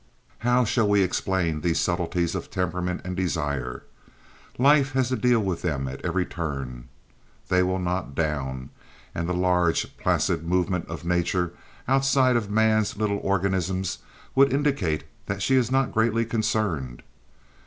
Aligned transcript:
How 0.39 0.65
shall 0.65 0.89
we 0.89 1.03
explain 1.03 1.61
these 1.61 1.79
subtleties 1.79 2.33
of 2.33 2.49
temperament 2.49 3.01
and 3.03 3.15
desire? 3.15 3.83
Life 4.57 4.93
has 4.93 5.09
to 5.09 5.15
deal 5.15 5.39
with 5.39 5.61
them 5.61 5.87
at 5.87 6.03
every 6.03 6.25
turn. 6.25 6.89
They 7.49 7.61
will 7.61 7.77
not 7.77 8.15
down, 8.15 8.71
and 9.13 9.29
the 9.29 9.33
large, 9.35 9.95
placid 9.97 10.43
movements 10.43 10.89
of 10.89 11.05
nature 11.05 11.53
outside 11.87 12.35
of 12.35 12.49
man's 12.49 12.97
little 12.97 13.19
organisms 13.19 13.99
would 14.33 14.51
indicate 14.51 15.03
that 15.27 15.43
she 15.43 15.53
is 15.53 15.69
not 15.69 15.93
greatly 15.93 16.25
concerned. 16.25 17.03